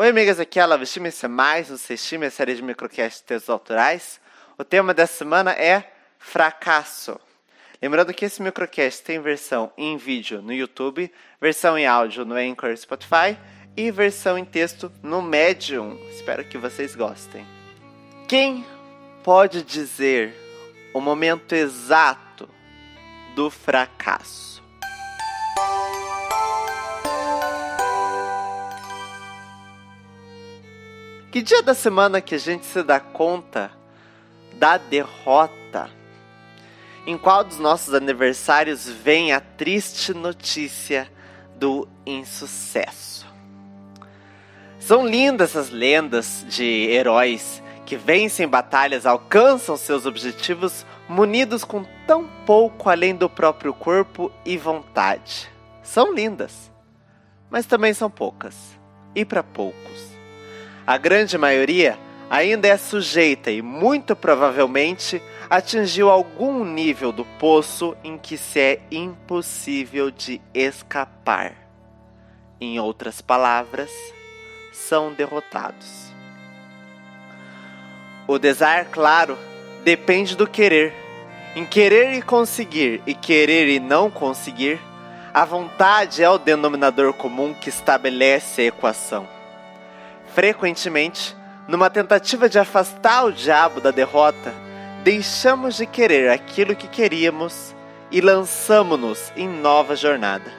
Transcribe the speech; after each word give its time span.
Oi, 0.00 0.08
amigas, 0.08 0.40
aqui 0.40 0.58
é 0.58 0.62
a 0.62 0.66
Lava 0.66 0.82
Esse 0.82 1.26
é 1.26 1.28
mais 1.28 1.70
um 1.70 1.76
Sextime, 1.76 2.24
a 2.24 2.30
série 2.30 2.54
de 2.54 2.62
microcast 2.62 3.22
textos 3.22 3.50
autorais. 3.50 4.18
O 4.56 4.64
tema 4.64 4.94
dessa 4.94 5.12
semana 5.12 5.52
é 5.52 5.92
fracasso. 6.18 7.20
Lembrando 7.82 8.14
que 8.14 8.24
esse 8.24 8.40
microcast 8.40 9.04
tem 9.04 9.20
versão 9.20 9.70
em 9.76 9.98
vídeo 9.98 10.40
no 10.40 10.54
YouTube, 10.54 11.12
versão 11.38 11.76
em 11.76 11.86
áudio 11.86 12.24
no 12.24 12.34
Anchor 12.34 12.74
Spotify 12.78 13.36
e 13.76 13.90
versão 13.90 14.38
em 14.38 14.44
texto 14.46 14.90
no 15.02 15.20
Medium. 15.20 15.98
Espero 16.08 16.46
que 16.46 16.56
vocês 16.56 16.96
gostem. 16.96 17.46
Quem 18.26 18.64
pode 19.22 19.62
dizer 19.62 20.34
o 20.94 21.00
momento 21.02 21.54
exato 21.54 22.48
do 23.36 23.50
fracasso? 23.50 24.59
Que 31.30 31.42
dia 31.42 31.62
da 31.62 31.74
semana 31.74 32.20
que 32.20 32.34
a 32.34 32.38
gente 32.38 32.66
se 32.66 32.82
dá 32.82 32.98
conta 32.98 33.70
da 34.54 34.76
derrota? 34.76 35.88
Em 37.06 37.16
qual 37.16 37.44
dos 37.44 37.56
nossos 37.56 37.94
aniversários 37.94 38.88
vem 38.88 39.32
a 39.32 39.38
triste 39.38 40.12
notícia 40.12 41.08
do 41.54 41.86
insucesso? 42.04 43.28
São 44.80 45.06
lindas 45.06 45.50
essas 45.50 45.70
lendas 45.70 46.44
de 46.48 46.64
heróis 46.64 47.62
que 47.86 47.96
vencem 47.96 48.48
batalhas, 48.48 49.06
alcançam 49.06 49.76
seus 49.76 50.06
objetivos 50.06 50.84
munidos 51.08 51.62
com 51.62 51.84
tão 52.08 52.28
pouco 52.44 52.90
além 52.90 53.14
do 53.14 53.30
próprio 53.30 53.72
corpo 53.72 54.32
e 54.44 54.56
vontade. 54.56 55.48
São 55.80 56.12
lindas, 56.12 56.72
mas 57.48 57.66
também 57.66 57.94
são 57.94 58.10
poucas 58.10 58.76
e 59.14 59.24
para 59.24 59.44
poucos 59.44 60.19
a 60.90 60.98
grande 60.98 61.38
maioria 61.38 61.96
ainda 62.28 62.66
é 62.66 62.76
sujeita 62.76 63.48
e 63.48 63.62
muito 63.62 64.16
provavelmente 64.16 65.22
atingiu 65.48 66.10
algum 66.10 66.64
nível 66.64 67.12
do 67.12 67.24
poço 67.24 67.96
em 68.02 68.18
que 68.18 68.36
se 68.36 68.58
é 68.58 68.80
impossível 68.90 70.10
de 70.10 70.40
escapar. 70.52 71.54
Em 72.60 72.80
outras 72.80 73.20
palavras, 73.20 73.88
são 74.72 75.12
derrotados. 75.12 76.12
O 78.26 78.36
desar, 78.36 78.86
claro, 78.86 79.38
depende 79.84 80.36
do 80.36 80.44
querer. 80.44 80.92
Em 81.54 81.64
querer 81.64 82.14
e 82.14 82.20
conseguir 82.20 83.00
e 83.06 83.14
querer 83.14 83.68
e 83.68 83.78
não 83.78 84.10
conseguir, 84.10 84.80
a 85.32 85.44
vontade 85.44 86.20
é 86.20 86.28
o 86.28 86.36
denominador 86.36 87.12
comum 87.12 87.54
que 87.54 87.68
estabelece 87.68 88.62
a 88.62 88.64
equação. 88.64 89.39
Frequentemente, 90.34 91.36
numa 91.66 91.90
tentativa 91.90 92.48
de 92.48 92.58
afastar 92.58 93.24
o 93.24 93.32
diabo 93.32 93.80
da 93.80 93.90
derrota, 93.90 94.54
deixamos 95.02 95.76
de 95.76 95.86
querer 95.86 96.30
aquilo 96.30 96.76
que 96.76 96.86
queríamos 96.86 97.74
e 98.12 98.20
lançamos-nos 98.20 99.32
em 99.36 99.48
nova 99.48 99.96
jornada, 99.96 100.52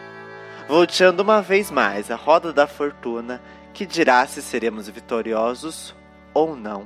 volteando 0.68 1.24
uma 1.24 1.42
vez 1.42 1.72
mais 1.72 2.12
a 2.12 2.16
roda 2.16 2.52
da 2.52 2.68
fortuna 2.68 3.42
que 3.74 3.86
dirá 3.86 4.28
se 4.28 4.42
seremos 4.42 4.90
vitoriosos 4.90 5.96
ou 6.34 6.54
não. 6.54 6.86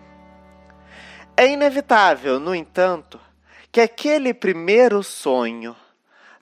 É 1.35 1.47
inevitável, 1.47 2.39
no 2.39 2.53
entanto, 2.53 3.19
que 3.71 3.81
aquele 3.81 4.31
primeiro 4.31 5.01
sonho, 5.01 5.75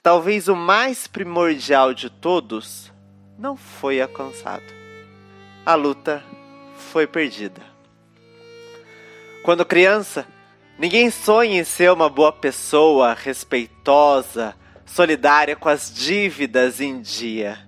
talvez 0.01 0.49
o 0.49 0.55
mais 0.55 1.07
primordial 1.07 1.93
de 1.93 2.09
todos, 2.09 2.91
não 3.39 3.55
foi 3.55 4.01
alcançado 4.01 4.83
a 5.65 5.75
luta 5.75 6.21
foi 6.77 7.07
perdida. 7.07 7.61
Quando 9.43 9.65
criança, 9.65 10.25
ninguém 10.79 11.09
sonha 11.09 11.59
em 11.59 11.63
ser 11.63 11.91
uma 11.91 12.09
boa 12.09 12.31
pessoa, 12.31 13.13
respeitosa, 13.13 14.55
solidária 14.85 15.55
com 15.55 15.69
as 15.69 15.93
dívidas 15.93 16.79
em 16.79 17.01
dia. 17.01 17.59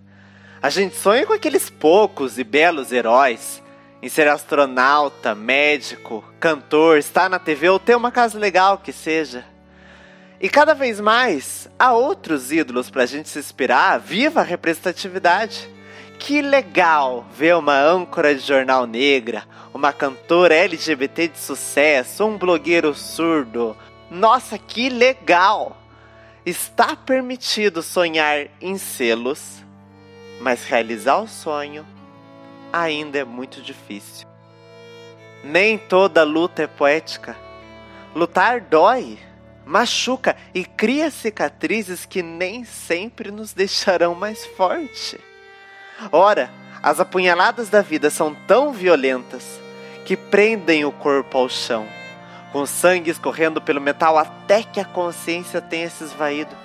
A 0.61 0.69
gente 0.69 0.95
sonha 0.95 1.25
com 1.25 1.33
aqueles 1.33 1.69
poucos 1.69 2.39
e 2.39 2.43
belos 2.43 2.91
heróis, 2.91 3.61
em 4.01 4.09
ser 4.09 4.27
astronauta, 4.27 5.35
médico, 5.35 6.23
cantor, 6.39 6.97
estar 6.97 7.29
na 7.29 7.39
TV 7.39 7.69
ou 7.69 7.79
ter 7.79 7.95
uma 7.95 8.11
casa 8.11 8.37
legal 8.37 8.77
que 8.77 8.93
seja. 8.93 9.45
E 10.39 10.49
cada 10.49 10.73
vez 10.73 10.99
mais 10.99 11.69
há 11.77 11.93
outros 11.93 12.51
ídolos 12.51 12.89
para 12.89 13.03
a 13.03 13.05
gente 13.05 13.29
se 13.29 13.39
inspirar, 13.39 13.99
viva 13.99 14.41
a 14.41 14.43
representatividade. 14.43 15.69
Que 16.19 16.41
legal 16.41 17.25
ver 17.31 17.55
uma 17.55 17.79
âncora 17.79 18.33
de 18.33 18.41
jornal 18.41 18.87
negra, 18.87 19.43
uma 19.73 19.93
cantora 19.93 20.55
LGBT 20.55 21.27
de 21.27 21.37
sucesso, 21.37 22.25
um 22.25 22.37
blogueiro 22.37 22.93
surdo. 22.93 23.77
Nossa, 24.09 24.57
que 24.57 24.89
legal! 24.89 25.77
Está 26.45 26.95
permitido 26.95 27.81
sonhar 27.81 28.47
em 28.61 28.77
selos, 28.77 29.63
mas 30.39 30.63
realizar 30.65 31.17
o 31.17 31.27
sonho 31.27 31.85
ainda 32.71 33.19
é 33.19 33.23
muito 33.23 33.61
difícil. 33.61 34.27
Nem 35.43 35.77
toda 35.77 36.23
luta 36.23 36.63
é 36.63 36.67
poética. 36.67 37.35
Lutar 38.15 38.61
dói, 38.61 39.17
machuca 39.65 40.35
e 40.53 40.63
cria 40.65 41.09
cicatrizes 41.09 42.05
que 42.05 42.21
nem 42.21 42.63
sempre 42.63 43.31
nos 43.31 43.53
deixarão 43.53 44.15
mais 44.15 44.45
forte. 44.45 45.19
Ora, 46.11 46.49
as 46.81 46.99
apunhaladas 46.99 47.69
da 47.69 47.81
vida 47.81 48.09
são 48.09 48.35
tão 48.47 48.71
violentas 48.71 49.59
que 50.05 50.15
prendem 50.15 50.85
o 50.85 50.91
corpo 50.91 51.37
ao 51.37 51.49
chão, 51.49 51.87
com 52.51 52.65
sangue 52.65 53.09
escorrendo 53.09 53.61
pelo 53.61 53.81
metal 53.81 54.17
até 54.17 54.61
que 54.61 54.79
a 54.79 54.85
consciência 54.85 55.59
tenha 55.61 55.89
se 55.89 56.03
esvaído. 56.03 56.55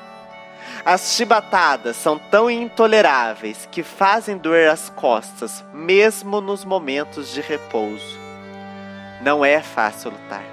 As 0.84 1.14
chibatadas 1.14 1.96
são 1.96 2.18
tão 2.18 2.50
intoleráveis 2.50 3.66
que 3.70 3.82
fazem 3.82 4.36
doer 4.36 4.70
as 4.70 4.90
costas, 4.90 5.64
mesmo 5.72 6.40
nos 6.40 6.64
momentos 6.64 7.32
de 7.32 7.40
repouso. 7.40 8.18
Não 9.22 9.44
é 9.44 9.60
fácil 9.60 10.10
lutar. 10.10 10.44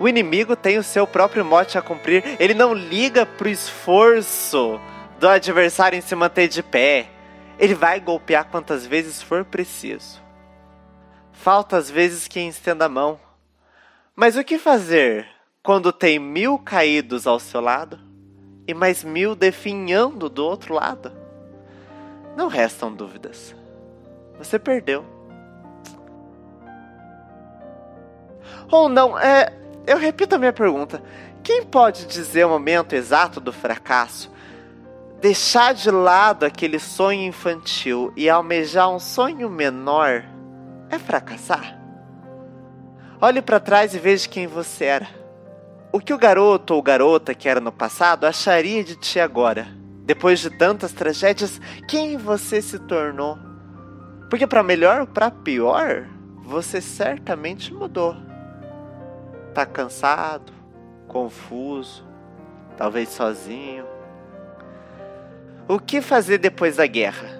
O 0.00 0.08
inimigo 0.08 0.54
tem 0.54 0.78
o 0.78 0.82
seu 0.82 1.06
próprio 1.06 1.44
mote 1.44 1.76
a 1.76 1.82
cumprir, 1.82 2.36
ele 2.38 2.54
não 2.54 2.72
liga 2.72 3.26
pro 3.26 3.48
esforço 3.48 4.80
do 5.18 5.28
adversário 5.28 5.98
em 5.98 6.00
se 6.00 6.14
manter 6.14 6.48
de 6.48 6.62
pé 6.62 7.08
ele 7.58 7.74
vai 7.74 7.98
golpear 7.98 8.48
quantas 8.48 8.86
vezes 8.86 9.20
for 9.20 9.44
preciso. 9.44 10.22
Falta 11.32 11.76
às 11.76 11.90
vezes 11.90 12.28
quem 12.28 12.48
estenda 12.48 12.84
a 12.84 12.88
mão. 12.88 13.18
Mas 14.14 14.36
o 14.36 14.44
que 14.44 14.58
fazer 14.58 15.26
quando 15.62 15.92
tem 15.92 16.18
mil 16.18 16.58
caídos 16.58 17.26
ao 17.26 17.38
seu 17.38 17.60
lado 17.60 17.98
e 18.66 18.74
mais 18.74 19.02
mil 19.02 19.34
definhando 19.34 20.28
do 20.28 20.44
outro 20.44 20.74
lado? 20.74 21.12
Não 22.36 22.46
restam 22.46 22.92
dúvidas. 22.92 23.54
Você 24.38 24.58
perdeu. 24.58 25.04
Ou 28.70 28.88
não, 28.88 29.18
é. 29.18 29.52
Eu 29.86 29.98
repito 29.98 30.34
a 30.34 30.38
minha 30.38 30.52
pergunta. 30.52 31.02
Quem 31.42 31.64
pode 31.64 32.06
dizer 32.06 32.44
o 32.44 32.50
momento 32.50 32.92
exato 32.92 33.40
do 33.40 33.52
fracasso 33.52 34.30
deixar 35.20 35.74
de 35.74 35.90
lado 35.90 36.44
aquele 36.44 36.78
sonho 36.78 37.22
infantil 37.22 38.12
e 38.16 38.30
almejar 38.30 38.88
um 38.88 39.00
sonho 39.00 39.50
menor 39.50 40.24
é 40.88 40.98
fracassar? 40.98 41.76
Olhe 43.20 43.42
para 43.42 43.58
trás 43.58 43.94
e 43.94 43.98
veja 43.98 44.28
quem 44.28 44.46
você 44.46 44.84
era. 44.84 45.08
O 45.92 45.98
que 45.98 46.14
o 46.14 46.18
garoto 46.18 46.74
ou 46.74 46.82
garota 46.82 47.34
que 47.34 47.48
era 47.48 47.60
no 47.60 47.72
passado 47.72 48.24
acharia 48.24 48.84
de 48.84 48.94
ti 48.94 49.18
agora? 49.18 49.66
Depois 50.04 50.38
de 50.38 50.50
tantas 50.50 50.92
tragédias, 50.92 51.60
quem 51.88 52.16
você 52.16 52.62
se 52.62 52.78
tornou? 52.78 53.38
Porque 54.30 54.46
para 54.46 54.62
melhor 54.62 55.00
ou 55.00 55.06
para 55.06 55.30
pior, 55.30 56.06
você 56.44 56.80
certamente 56.80 57.74
mudou. 57.74 58.16
Tá 59.52 59.66
cansado, 59.66 60.52
confuso, 61.08 62.06
talvez 62.76 63.08
sozinho 63.08 63.97
o 65.68 65.78
que 65.78 66.00
fazer 66.00 66.38
depois 66.38 66.76
da 66.76 66.86
guerra? 66.86 67.38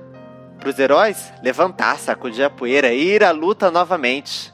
Para 0.58 0.69
os 0.69 0.78
heróis, 0.78 1.32
levantar, 1.42 1.98
sacudir 1.98 2.44
a 2.44 2.50
poeira 2.50 2.92
e 2.92 3.02
ir 3.02 3.25
à 3.25 3.30
luta 3.30 3.70
novamente. 3.70 4.52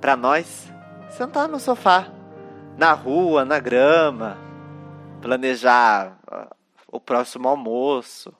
Para 0.00 0.14
nós, 0.14 0.70
sentar 1.10 1.48
no 1.48 1.58
sofá, 1.58 2.06
na 2.76 2.92
rua, 2.92 3.44
na 3.44 3.58
grama, 3.58 4.38
planejar 5.20 6.16
ah, 6.28 6.54
o 6.86 7.00
próximo 7.00 7.48
almoço, 7.48 8.32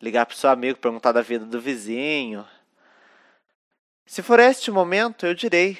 ligar 0.00 0.24
para 0.24 0.34
o 0.34 0.36
seu 0.36 0.48
amigo, 0.48 0.78
perguntar 0.78 1.12
da 1.12 1.20
vida 1.20 1.44
do 1.44 1.60
vizinho. 1.60 2.46
Se 4.06 4.22
for 4.22 4.40
este 4.40 4.70
momento, 4.70 5.26
eu 5.26 5.34
direi, 5.34 5.78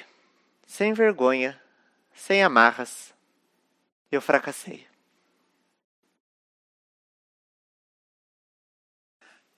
sem 0.67 0.93
vergonha, 0.93 1.59
sem 2.13 2.43
amarras, 2.43 3.13
eu 4.11 4.21
fracassei. 4.21 4.92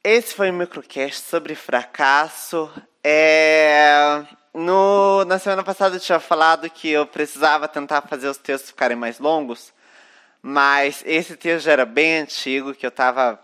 Esse 0.06 0.36
foi 0.36 0.52
o 0.52 0.54
microcast 0.54 1.22
sobre 1.28 1.56
fracasso. 1.56 2.72
É... 3.04 4.24
No, 4.54 5.26
na 5.26 5.40
semana 5.40 5.64
passada 5.64 5.96
eu 5.96 6.00
tinha 6.00 6.20
falado 6.20 6.70
que 6.70 6.90
eu 6.90 7.06
precisava 7.08 7.68
tentar 7.68 8.04
fazer 8.04 8.30
os 8.30 8.38
textos 8.38 8.70
ficarem 8.70 8.96
mais 8.96 9.20
longos, 9.20 9.74
mas 10.42 11.04
esse 11.06 11.36
texto 11.36 11.66
já 11.66 11.74
era 11.74 11.86
bem 11.86 12.20
antigo, 12.20 12.74
que 12.74 12.86
eu 12.86 12.92
tava 12.92 13.40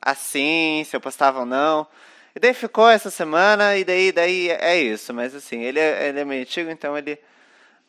assim, 0.00 0.82
se 0.88 0.96
eu 0.96 1.00
postava 1.00 1.40
ou 1.40 1.46
não. 1.46 1.86
E 2.34 2.40
daí 2.40 2.54
ficou 2.54 2.88
essa 2.88 3.10
semana, 3.10 3.76
e 3.76 3.84
daí, 3.84 4.10
daí 4.10 4.48
é 4.50 4.76
isso. 4.80 5.12
Mas 5.12 5.34
assim, 5.34 5.60
ele 5.62 5.78
é, 5.78 6.08
ele 6.08 6.20
é 6.20 6.24
meio 6.24 6.42
antigo, 6.42 6.70
então 6.70 6.96
ele. 6.96 7.18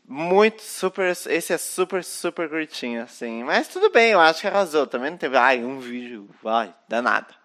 Muito 0.05 0.61
super. 0.61 1.09
Esse 1.11 1.53
é 1.53 1.57
super, 1.57 2.03
super 2.03 2.49
curtinho, 2.49 3.03
assim. 3.03 3.43
Mas 3.43 3.69
tudo 3.69 3.89
bem, 3.89 4.11
eu 4.11 4.19
acho 4.19 4.41
que 4.41 4.47
arrasou. 4.47 4.85
Também 4.85 5.11
não 5.11 5.17
teve, 5.17 5.37
ai, 5.37 5.63
um 5.63 5.79
vídeo, 5.79 6.29
ai, 6.45 6.73
danado. 6.89 7.42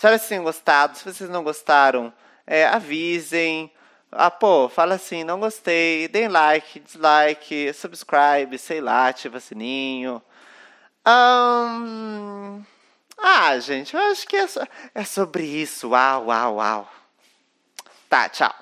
Espero 0.00 0.14
que 0.14 0.20
vocês 0.20 0.28
tenham 0.30 0.44
gostado. 0.44 0.96
Se 0.96 1.04
vocês 1.04 1.28
não 1.28 1.44
gostaram, 1.44 2.10
é, 2.46 2.64
avisem. 2.66 3.70
Ah, 4.10 4.30
pô, 4.30 4.66
fala 4.66 4.94
assim, 4.94 5.24
não 5.24 5.38
gostei, 5.38 6.08
deem 6.08 6.26
like, 6.26 6.80
dislike, 6.80 7.70
subscribe, 7.74 8.56
sei 8.56 8.80
lá, 8.80 9.08
ativa 9.08 9.38
sininho. 9.38 10.22
Um... 11.06 12.64
Ah, 13.18 13.58
gente, 13.58 13.94
eu 13.94 14.00
acho 14.00 14.26
que 14.26 14.36
é, 14.36 14.46
so... 14.46 14.66
é 14.94 15.04
sobre 15.04 15.44
isso. 15.44 15.90
Uau, 15.90 16.28
uau, 16.28 16.54
uau. 16.54 16.90
Tá, 18.08 18.26
tchau. 18.30 18.54